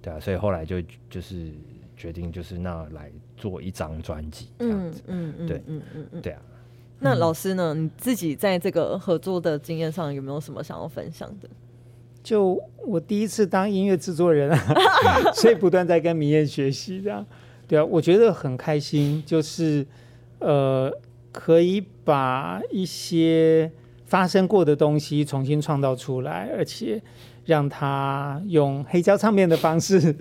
[0.01, 1.51] 对啊，所以后来就就是
[1.95, 3.11] 决定就是那来。
[3.37, 6.41] 做一张专辑，这样子，嗯嗯，对，嗯嗯嗯，对啊。
[6.99, 7.73] 那老师呢？
[7.73, 11.49] 你自己在这个合作的经验上有没有什么想要分享的？
[12.23, 14.57] 就我第一次当音乐制作人啊，
[15.35, 17.25] 所以不断在跟明艳学习，这样，
[17.67, 19.85] 对啊，我觉得很开心，就是
[20.39, 20.89] 呃，
[21.33, 23.69] 可以把一些
[24.05, 27.01] 发生过的东西重新创造出来，而且
[27.43, 30.15] 让他用黑胶唱片的方式。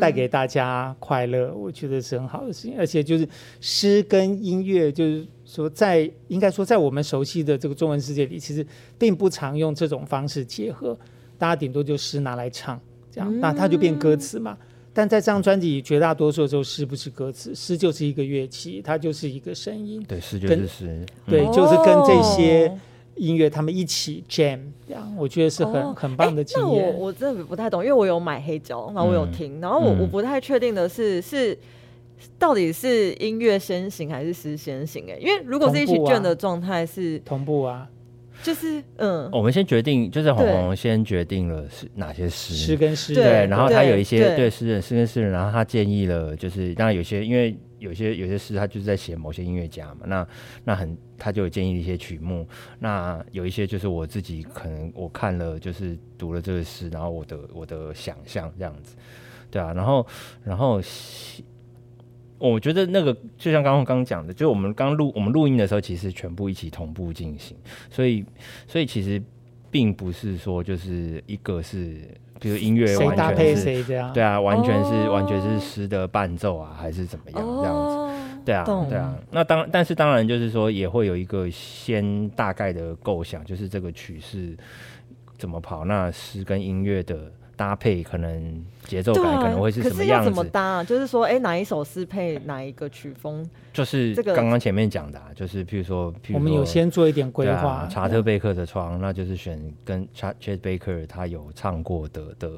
[0.00, 2.74] 带给大家快乐，我觉得是很好的事情。
[2.78, 3.28] 而且就是
[3.60, 8.66] 诗跟音乐，就是说在应该说在我们熟悉的这个中文世界里，其实
[8.98, 10.98] 并不常用这种方式结合。
[11.38, 14.56] 大家顶多就诗拿来唱，这样那它就变歌词嘛。
[14.92, 20.02] 但在这张专辑绝大多数时候，诗不是歌词，诗就是一个乐器，它就是一个声音。
[20.08, 21.06] 对，诗就是诗。
[21.26, 22.76] 对，就是跟这些。
[23.16, 26.86] 音乐他们一起 jam，这样我觉得是很很棒的经验。
[26.86, 31.56] 那我我真的不太懂，因为我有买黑胶，然后我有听，然后我我不太确定的是是
[32.38, 35.04] 到底是音乐先行还是诗先行？
[35.10, 37.88] 哎，因为如果是一起卷的状态是同步啊，
[38.42, 47.56] 就是嗯，我们先决定，就是红红先决定了是哪些诗，诗跟诗对，然后他有一些对诗人诗跟诗人，然后他建议了，就是当然有些因为。
[47.80, 50.28] 有些有些诗，他就是在写某些音乐家嘛，那
[50.62, 52.46] 那很他就有建议一些曲目，
[52.78, 58.94] 那有一些就是我自己可能我看了就是读了这个诗，然后我的我的想象这样子，
[59.50, 60.06] 对啊，然后
[60.44, 60.80] 然后
[62.38, 67.56] 我觉得那个就像刚刚刚讲的，就我们刚录我们录音的时候，其实全部一起同步进行，
[67.90, 68.24] 所以
[68.68, 69.20] 所以其实
[69.70, 72.02] 并不是说就是一个是。
[72.40, 78.42] 比如音乐完全是，对啊，完全是完全是诗的伴奏啊，还是怎么样这样子？
[78.44, 79.14] 对啊，对啊。
[79.30, 84.56] 那当但是当然就是说也会有一个先大概的构想，就是这个曲是
[85.38, 87.30] 怎么跑，那诗跟音乐的。
[87.60, 90.30] 搭配可能节奏感可能会是什么样子？
[90.30, 90.82] 怎么搭？
[90.82, 93.46] 就是说，哎，哪一首诗配哪一个曲风？
[93.70, 97.86] 就是这个刚刚前面讲的，就是譬如说，我们有先做一点规划。
[97.90, 102.50] 查特贝克的窗，那就是选跟查查特贝克他有唱过的的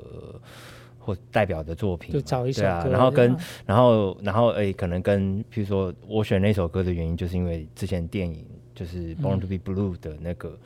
[1.00, 2.88] 或代表的作品，就找一首歌。
[2.88, 3.36] 然后跟
[3.66, 10.56] 然后然后哎，可能跟譬如说我选那首歌的原因，就是因为之前电影就是《Born to Be Blue》的那个。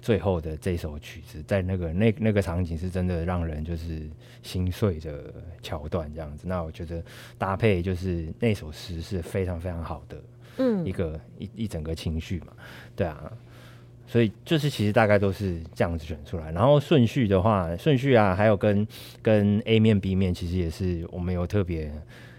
[0.00, 4.08] 最后的这首曲子，在那个那那个场景是真的让人就是
[4.42, 5.32] 心碎的
[5.62, 6.46] 桥段这样子。
[6.46, 7.02] 那我觉得
[7.38, 10.22] 搭配就是那首诗是非常非常好的，
[10.58, 12.52] 嗯，一个一一整个情绪嘛，
[12.96, 13.32] 对啊，
[14.10, 16.50] 所以就是其实大概都是这样子选出来。
[16.50, 18.84] 然后顺序的话，顺序啊，还有跟
[19.22, 21.92] 跟 A 面 B 面，其实也是我们有特别。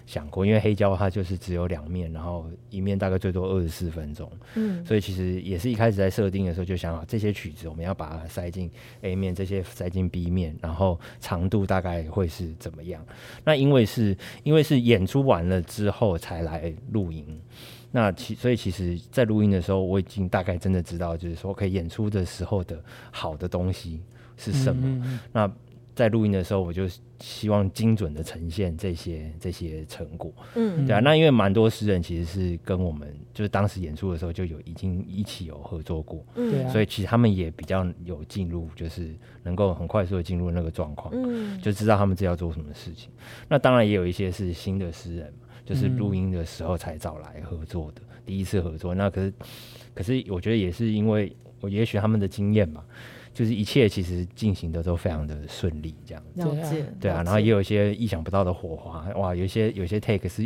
[0.08, 8.70] 想过，因为黑胶它就是只有两面，然后一面大概最多二十四分钟，嗯，所以其实也是一开始在设定的时候就想好这些曲子我们要把它塞进
[9.04, 13.06] A 面，这些塞进 B 面，然后长度大概会是怎么样？
[13.46, 17.26] 那因为是因为是演出完了之后才来录音，
[17.92, 24.02] 那其所以其实在录音的时候我已经大概真的知道，就是说可以演出的时候的好的东西
[24.38, 25.52] 是什么，那。
[25.94, 26.88] 在录音的时候，我就
[27.20, 30.34] 希望精准的呈现这些这些成果。
[30.56, 31.02] 嗯，对啊。
[31.02, 43.10] 那因为蛮多诗人其实是跟我们就是当时演出的时候就有已经一起有合作过，嗯，所以其实他们也比较有进入，就是能够很快速的进入那个状况，嗯，就知道他们这要做什么事情。
[43.50, 45.41] 那当然也有一些是新的诗人嘛，
[45.74, 48.94] 就是录音的时候才找来合作的，第一次合作。
[48.94, 49.34] 那可是
[49.94, 52.84] 可是我觉得也是因为我也许他们的经验嘛。
[53.34, 60.42] 就是一切其实进行的都非常的顺利，这样子，对啊，然后也有一些意想不到的火花，哇，有一些有些 take 是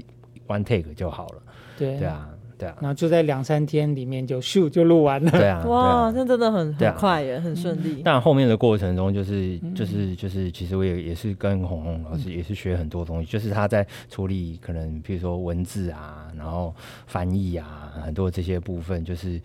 [0.45, 1.41] one take 就好了，
[1.79, 8.01] 对对啊，对啊，然后就在两三天里面就咻就录完了，对啊，哇，那真的很很快耶，很顺利。
[8.03, 16.73] 但后面的过程中，就是就是就是，其实我也也是跟红红老师也是学很多东西，就是他在处理可能比如说文字啊，然后
[17.07, 19.41] 翻译啊，很多这些部分就是。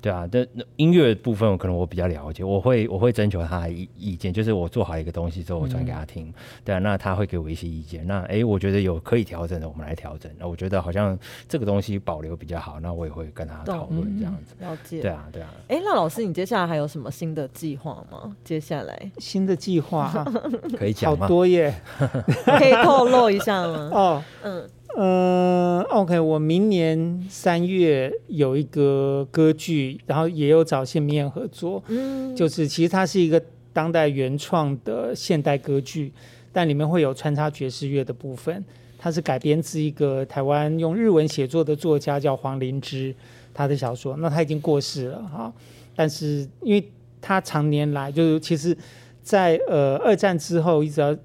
[0.00, 0.44] 对啊，那
[0.76, 6.32] 音乐部分可能我比较了解，我会我会征求他意意见，就是我做好一个东西之后，我传给他听。
[6.64, 8.06] 对啊，那他会给我一些意见。
[8.06, 10.30] 那哎，我觉得有可以调整的，我们来调整。
[10.38, 14.54] 那我觉得好像这个东西保留比较好，那我也会跟他讨论这样子。
[14.60, 15.00] 了解。
[15.00, 15.48] 对啊，对啊。
[15.68, 18.36] 哎，那老师，你接下来还有什么新的计划吗？
[18.44, 20.24] 接下来新的计划
[20.78, 21.26] 可以讲吗？
[21.26, 21.74] 好多耶，
[22.58, 23.90] 可以透露一下吗？
[23.92, 24.68] 哦，嗯。
[24.96, 36.12] 嗯，OK，我明年三月有一个歌剧，然后也有找谢明燕合作，嗯，就是其实它是一个当代原创的现代歌剧，
[36.52, 38.64] 但里面会有穿插爵士乐的部分。
[38.98, 43.14] 它是改编自一个台湾用日文写作的作家叫黄灵芝
[43.52, 45.52] 他的小说，那他已经过世了哈，
[45.94, 48.76] 但是因为他常年来就是其实，
[49.22, 51.18] 在呃二战之后一直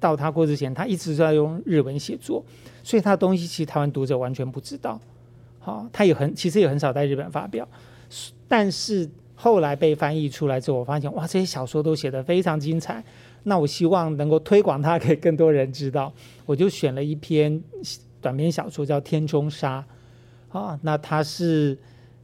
[0.00, 2.44] 到他过之前，他一直在用日文写作。
[2.82, 5.00] 所以他的东西其实台湾读者完全不知道，
[5.60, 7.66] 好，他也很其实也很少在日本发表，
[8.48, 13.02] 但是后来被翻译出来之后，我发现哇，这些小说都写得非常精彩。
[13.44, 16.12] 那我希望能够推广它给更多人知道，
[16.46, 17.60] 我就选了一篇
[18.20, 19.84] 短篇小说叫《天中沙》，
[20.58, 21.76] 啊，那它是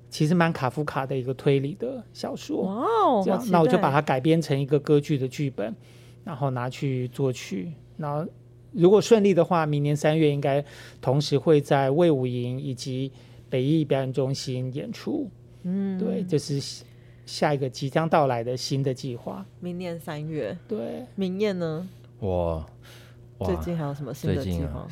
[0.09, 5.75] 其实蛮卡夫卡的一个推理的小说，哇哦，这样，那我就把它改编成一个歌剧的剧本，
[6.23, 8.29] 然后拿去作曲，然后。
[8.73, 10.65] 如果顺利的话，明年三月应该
[11.01, 13.11] 同时会在魏武营以及
[13.49, 15.29] 北艺表演中心演出。
[15.63, 16.85] 嗯，对，这是
[17.25, 19.45] 下一个即将到来的新的计划。
[19.61, 21.89] 明年三月，对，明年呢？
[22.19, 22.65] 我
[23.41, 24.87] 最近还有什么新的计划？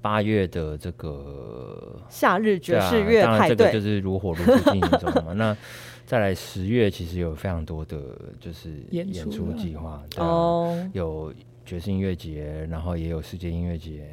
[0.00, 5.32] 八月的这个夏日爵士乐派对就是如火如荼进行中嘛。
[5.36, 5.56] 那
[6.06, 8.00] 再来十月，其实有非常多的
[8.40, 11.32] 就是演出计划哦，有。
[11.64, 14.06] 爵士音乐节，然后也有世界音乐节，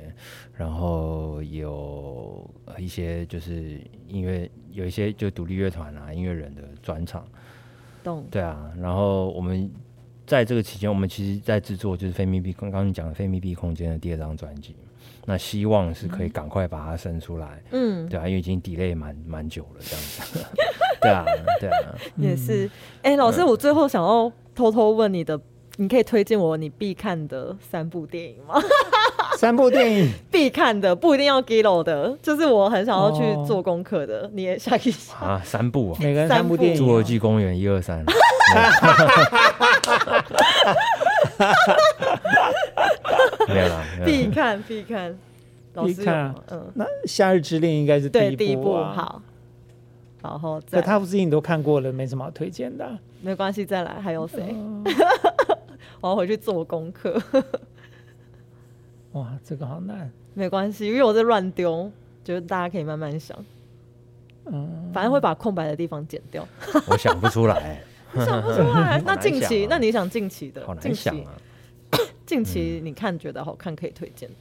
[0.56, 7.28] 然后有一些就是音乐，有一些就独立乐团啊、音乐人的专场。
[8.04, 8.26] 懂。
[8.32, 9.70] 对啊，然后我们
[10.26, 14.76] 在这个期间，我们其实在制作就是非密闭，刚刚你讲的非密闭空间的第二张专辑，
[15.26, 17.62] 那希望是可以赶快把它生出来。
[17.72, 20.46] 嗯，对啊，因为已经 delay 蛮蛮久了，这样子。
[21.02, 21.26] 对啊，
[21.60, 21.96] 对啊。
[22.16, 22.70] 也是。
[23.02, 25.40] 哎，老师，我最后想要偷偷问你的。
[25.82, 28.62] 你可以推荐我你必看的三部电影吗？
[29.36, 34.30] 三部电影必看的，不一定要 Gillo 的，就是我很想要去做功课的。
[34.34, 38.06] 你也下一啊，三部啊，每个人三部电影，《侏罗纪公园》一二三。
[43.48, 45.18] 没有了，必看必看，
[45.84, 46.36] 必看。
[46.52, 49.20] 嗯，那《夏日之恋》应该是第一部好。
[50.22, 52.88] 然后，可他不是你都看过了，没什么好推荐的。
[53.24, 54.56] 没关系，再来，还有谁？
[56.02, 57.22] 我要回去做功课。
[59.14, 60.12] 哇，这个好难。
[60.34, 61.92] 没关系，因为我在乱丢，
[62.24, 63.38] 就是大家可以慢慢想。
[64.46, 66.48] 嗯，反正会把空白的地方剪掉。
[66.88, 67.82] 我想不出来，
[68.16, 69.02] 想不出来。
[69.06, 70.66] 那近期，那你想近期的？
[70.66, 71.34] 好难想啊。
[72.26, 74.36] 近期你看觉得好看可以推荐的。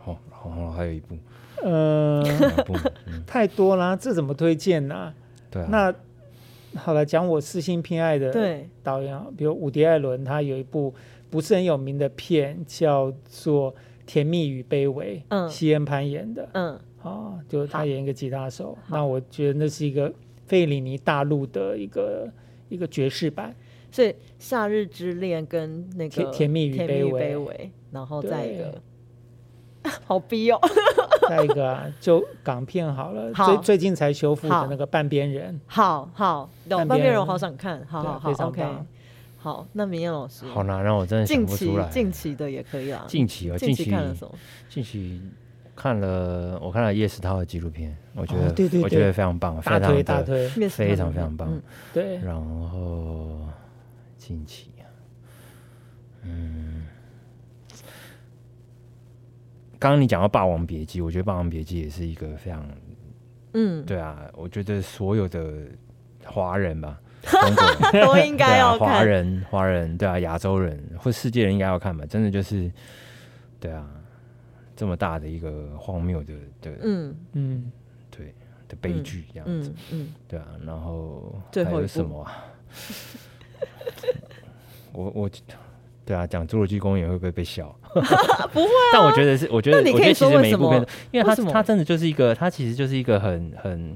[0.00, 1.16] 好，然后还有一部。
[1.62, 2.22] 呃，
[3.26, 5.14] 太多啦，这怎么推荐呢？
[5.50, 5.94] 对，那
[6.78, 8.32] 好了，讲我私心偏爱的
[8.82, 10.94] 导演，比如伍迪·艾伦，他有一部
[11.28, 13.74] 不是很有名的片，叫做
[14.06, 20.12] 《甜蜜与卑微》，嗯，西恩潘演的，嗯，啊，就是他演一个吉他手，那我觉得那是一个
[20.46, 22.28] 费里尼大陆的一个
[22.68, 23.54] 一个爵士版。
[23.90, 27.36] 所以《夏日之恋》跟那个《甜蜜与卑微》，
[27.90, 28.80] 然后再一个，
[30.04, 30.60] 好逼哦。
[31.28, 35.54] 再一个啊 就港片好了，最最近才修复的那个《半边人》。
[35.66, 38.64] 好好，半边人我好想看，好好好，OK。
[39.40, 41.88] 好，那明艳老师，好难让我真的想不出来。
[41.90, 43.04] 近期的也可以啊。
[43.06, 44.34] 近期哦，近期看了什么？
[44.68, 45.22] 近期
[45.76, 51.48] 看了，我看了叶世涛的纪录片，我觉得，对对，我觉得非常棒，非常大推，非常非常棒。
[51.94, 53.38] 对，然后
[54.16, 54.82] 近期啊，
[56.24, 56.67] 嗯，
[59.78, 62.66] 刚刚你讲到《霸王别姬》，我觉得《霸王别姬》也是一个非常，
[63.54, 65.52] 嗯，对啊，我觉得所有的
[66.24, 67.00] 华人吧。
[67.92, 72.06] 都应该要看，华人、华人，对啊，亚洲人或世界人应该要看吧？
[72.06, 72.70] 真的就是，
[73.58, 73.86] 对啊，
[74.76, 77.72] 这么大的一个荒谬的的，嗯嗯，
[78.08, 78.32] 对
[78.68, 82.24] 的悲剧这样子，嗯，对啊，然后还有什么？
[84.92, 85.30] 我我，
[86.08, 87.68] 对啊，讲《侏罗纪公园》会不会被笑？
[87.92, 93.94] 不会，但我觉得是，我觉得，我觉得其实每一部片，因为它它真的就是一个，它其实就是一个很很。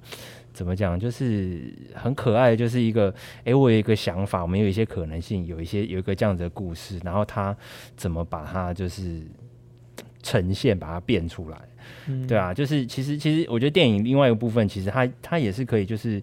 [0.54, 1.00] 怎么讲？
[1.00, 7.56] 就是很可爱，就是一个，哎，我有一个想法，我们有一些可能性，有一些有一个这样子的故事，然后他
[7.96, 9.22] 怎么把它就是
[10.22, 11.58] 呈现，把它变出来，
[12.28, 16.22] 对啊，就是其实其实我觉得电影另外一个部分，其实它它也是可以，就是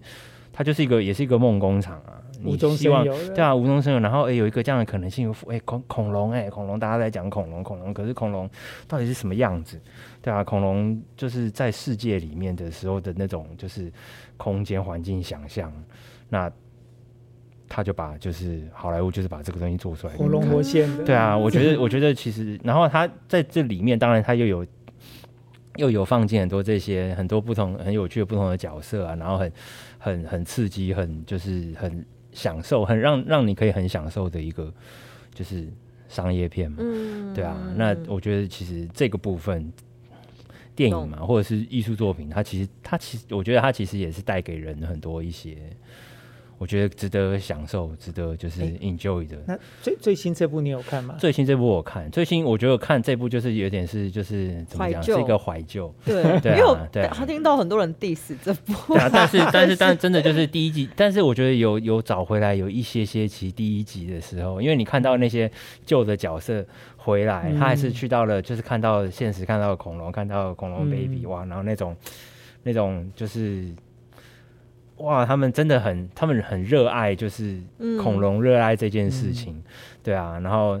[0.52, 8.48] 它就是一个也是一个梦工厂啊，你希望对啊，无中生有，然后哎有一个这样的可能性，哎恐恐龙哎恐龙，大家在讲恐龙恐龙，可是恐龙
[8.88, 9.80] 到底是什么样子？
[10.22, 13.92] 对啊，恐龙就是在世界里面的时候的那种，就是
[14.36, 15.72] 空间环境想象。
[16.28, 16.50] 那
[17.68, 21.04] 他就把就是好莱坞就是把这个东西做出来，活龙活现的。
[21.04, 24.66] 对啊，我觉得 我觉得其实，然后他在这里面，当然他又有
[25.76, 29.52] 又有放进很多这些很多不同很有趣的不同的角色啊，然后很
[29.98, 34.72] 很很刺激，很就是很享受，很让让你可以很享受的一个
[35.34, 35.66] 就是
[36.08, 36.78] 商业片嘛。
[36.80, 39.72] 嗯，对啊，那我觉得其实这个部分。
[40.76, 45.58] 电影嘛，或者是艺术作品，它其实，它其实，我觉得它其实也是带给人很多一些。
[46.60, 49.38] 我觉得值得享受，值得就是 enjoy 的。
[49.46, 51.16] 那最最新这部你有看吗？
[51.18, 55.90] 最新这部我看，最新我觉得看这部就是有点是就是怎么讲，是一个怀旧。
[56.04, 57.08] 对，对啊，对。
[57.14, 58.74] 他听到很多人 diss 这部，
[59.10, 65.50] 但是但是 但真的就是第一集，但是我觉得有有找回来有一些些其第一集的时候，因为你看到那些
[65.86, 66.62] 旧的角色
[66.98, 71.96] 回来，他还是去到了就是看到现实，看到恐龙，看到恐龙 baby 哇，然后那种
[72.64, 73.72] 那种就是。
[75.00, 77.60] 哇，他们真的很，他们很热爱，就是
[78.02, 79.62] 恐龙热爱这件事情，
[80.02, 80.38] 对啊。
[80.40, 80.80] 然后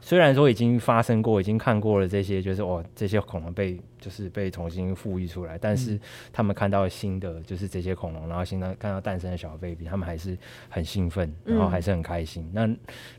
[0.00, 6.00] 虽然说已经发生过，已经看过了这些，就是哦，这些恐龙被就是被重新复育出来，但是
[6.32, 10.36] 他们看到新的就是这些恐龙，然后现在看到诞生的小 baby，他们还是
[10.68, 12.50] 很兴奋，然后还是很开心。
[12.52, 12.68] 那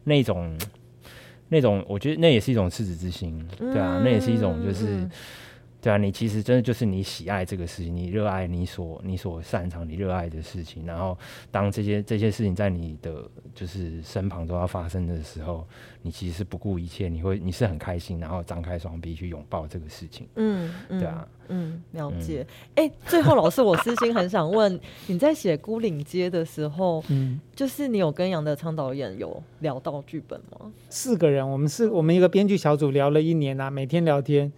[0.04, 0.58] 那种
[1.50, 5.08] 那种，我觉得那也是一种赤子之心，对啊，那也是一种就是。
[5.82, 10.86] 对啊，你其实真的就是你喜爱这个事情，你热爱你所你所擅长、你热爱的事情。
[10.86, 11.18] 然后，
[11.50, 15.66] 当这些这些事情在你的就是身旁都要发生的时候，
[16.04, 20.28] 你其实是不顾一切，你会你是很开心，然后张开双臂去拥抱这个事情。
[20.36, 22.46] 嗯，对啊，嗯，了解。
[22.76, 30.72] 哎，最后老师，我私心很想问，你在写《孤岭街》的时候，嗯，就是你有跟杨德昌导演有聊到剧本吗？
[30.92, 34.52] 四个人，我们是我们一个编剧小组聊了一年啊，每天聊天。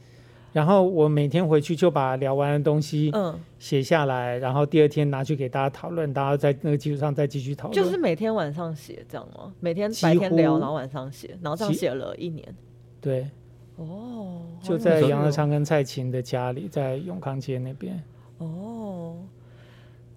[0.54, 7.74] 然后我每天回去就把聊完的东西嗯写下来，然后第二天拿去给大家讨论，大家在那个基础上再继续讨论。
[7.74, 9.52] 就是每天晚上写这样吗？
[9.60, 12.56] 每天白天聊，然后晚上写，然后这样写了一年。
[13.02, 13.28] 对，
[13.78, 18.00] 哦，就在杨德昌跟蔡琴的家里，在永康街那边。
[18.38, 19.18] 哦，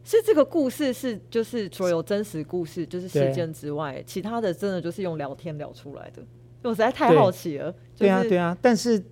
[0.04, 6.22] 是这个故事是就是除了有真实故事，就是事件之外，其他的真的就是用聊天聊出来的。
[6.62, 7.74] 我实在太好奇了。
[7.96, 9.02] 对啊，对啊，但是。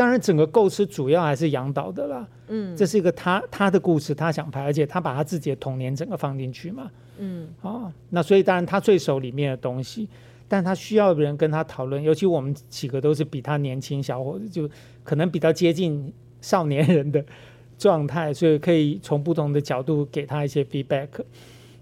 [0.00, 2.26] 当然，整个构思主要还是杨导的啦。
[2.48, 6.90] 嗯，这是一个他他的故事，他想拍，而且他把他自己的童年整个放进去嘛。
[7.18, 10.08] 嗯，啊，那所以当然他最熟里面的东西，
[10.48, 14.66] 但他需要人跟他讨论，尤其我们几个都是比他年轻小伙子，就
[15.04, 16.10] 可能比较接近
[16.40, 17.22] 少年人的
[17.76, 21.08] 状态，所以可以从不同的角度给他一些 feedback。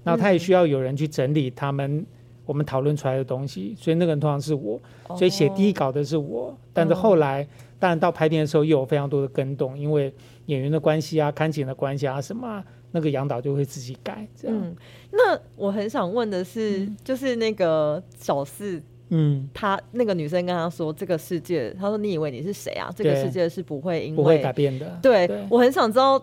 [0.02, 2.04] 然后他也需要有人去整理他们
[2.44, 4.80] 我们讨论出来的东西，所以那个人通常是我，
[5.16, 7.46] 所以写第一稿的是我，但是后来。
[7.78, 10.12] 当然，到拍片的时候又有非常多的跟动，因为
[10.46, 14.26] 演员的关系啊、看景的关系啊什么，那个杨导就会自己改。
[14.34, 14.76] 这样，
[15.12, 22.90] 那我很想问的是，就是那个小四，嗯，他那个女生跟他说，这个世界，他说你以为你是谁啊？
[22.96, 24.98] 这个世界是不会因为不会改变的。
[25.00, 26.16] 对我很想知道，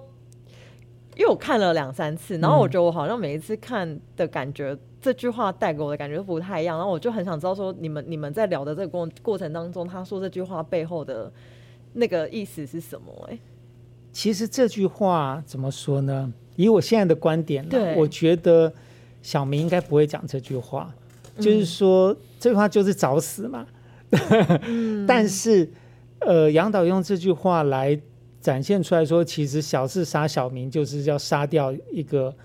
[1.16, 11.32] 因为我看了两三次，然后我觉得我好像每一次看的感觉，这句话带给我的感觉不太一样，然后我就很想知道说，你们你们在聊的这个过过程当中，他说这句话背后的
[11.94, 13.30] 那个意思是什么？
[13.30, 13.38] 哎，
[14.12, 16.34] 其实这句话怎么说呢？
[16.56, 17.64] 以我现在的观点，
[17.96, 18.74] 我觉得
[19.22, 20.92] 小明应该不会讲这句话，
[21.38, 23.68] 就是说这句话就是找死嘛。
[25.08, 25.70] 但是，
[26.22, 27.96] 呃，杨导用这句话来
[28.42, 32.36] 展现出来说，其实小事杀小明就是要杀掉一个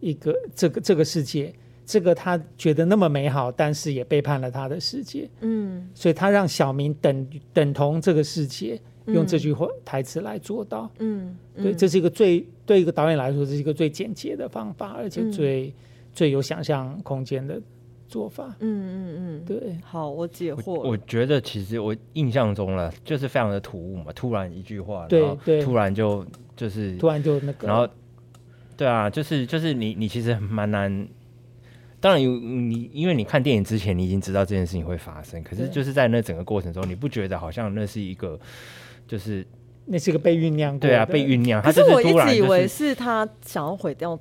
[0.00, 1.54] 一个这个这个世界，
[1.84, 5.28] 这个他觉得那么美好，但是也背叛了他的世界。
[5.40, 10.90] 嗯，所以他让小明等等同这个世界，用这句话台词来做到。
[10.98, 15.72] 嗯，对，这是一个最对一个导演来说，这是一个最简洁的方法，而且最
[16.12, 17.60] 最有想象空间的。
[18.08, 20.86] 做法，嗯嗯嗯，对，好，我解惑。
[20.86, 26.22] 我觉得其实我印象中了，就是非常的突兀嘛，突然一句话，对对，突然就
[26.54, 27.88] 就是突然就那个，然后
[28.76, 31.08] 对啊，就是就是你你其实蛮难，
[32.02, 38.36] 当然有你，因为你看电影之前你已经知道这件事情会发生，可是就是在那整个过程中，你不觉得好像那是一个
[39.06, 39.46] 就是
[39.86, 41.62] 那是一个被酝酿，对啊，被酝酿。
[41.62, 44.18] 可是我一直以为是他想要毁掉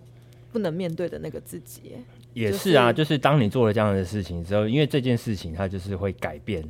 [0.52, 1.94] 不能面对的那个自己。
[2.36, 6.64] 也是啊，就是当你做了这样的事情之后，因为这件事情它就是会改变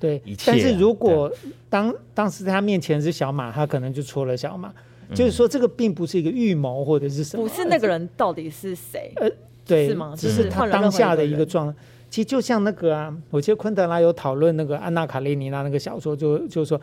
[0.00, 0.50] 对一切。
[0.50, 1.32] 但是如果
[1.70, 4.74] 当当时在他面前是小马，他可能就戳了小马。
[5.14, 9.10] 就是说，这个并不是一个预谋或者是什么，不是那个人到底是谁？
[9.16, 9.26] 呃，
[9.68, 10.14] 对，是吗？
[10.16, 11.72] 只是他当下的一个状。
[12.10, 16.80] 其实就像那个啊，我记得昆德拉有讨论那个安娜卡列尼娜那个小说，就就是说。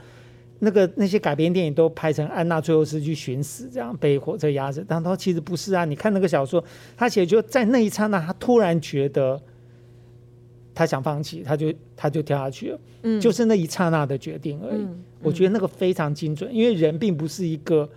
[0.60, 4.82] 那个那些改编电影都拍成安娜最后是去寻死，这样被火车压着。
[4.88, 6.64] 但他说其实不是啊，你看那个小说，
[6.96, 9.40] 他写就在那一刹那，他突然觉得
[10.74, 12.80] 他想放弃，他就他就跳下去了。
[13.04, 14.88] 嗯，就是那一刹那的决定而已。
[15.22, 17.88] 我觉得那个非常精准，因为人并不是一个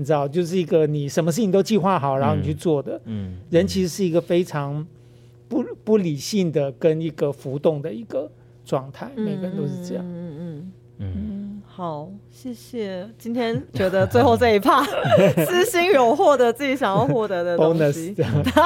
[0.00, 3.00] 你知道，就是一个你什么事情都计划好然后你去做的。
[3.06, 4.86] 嗯，人其实是一个非常
[5.48, 8.30] 不不理性的跟一个浮动的一个
[8.64, 10.04] 状态，每个人都是这样。
[11.78, 13.08] 好，谢谢。
[13.16, 14.82] 今天觉得最后这一趴，
[15.46, 18.12] 私心有获得自己想要获得的东西。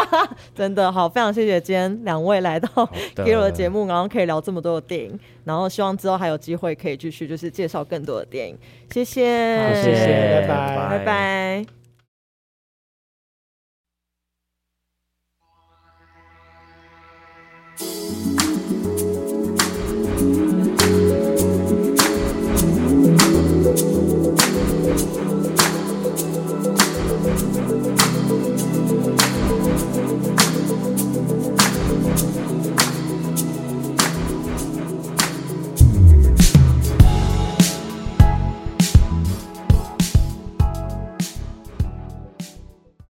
[0.57, 2.69] 真的好，非常谢谢今天两位来到
[3.23, 8.57] 给我的节目，然后可以聊这么多的电影，然后希望之后还有机会可以继续就是介绍更多的电影。
[8.91, 11.05] 谢谢，谢谢，拜拜，拜
[18.39, 18.42] 拜。